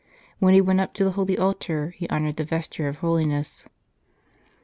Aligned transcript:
When 0.39 0.55
he 0.55 0.61
went 0.61 0.79
up 0.79 0.95
to 0.95 1.03
the 1.03 1.11
holy 1.11 1.37
altar 1.37 1.91
he 1.95 2.09
honoured 2.09 2.37
the 2.37 2.43
vesture 2.43 2.87
of 2.87 2.95
holiness." 3.05 3.67